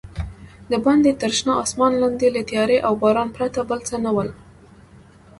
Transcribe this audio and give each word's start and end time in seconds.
دباندې 0.71 1.11
تر 1.21 1.31
شنه 1.37 1.53
اسمان 1.63 1.93
لاندې 2.01 2.27
له 2.35 2.41
تیارې 2.49 2.77
او 2.87 2.93
بارانه 3.01 3.33
پرته 3.37 3.59
بل 3.69 3.79
څه 3.87 3.95
نه 4.05 4.11
ول. 4.15 4.29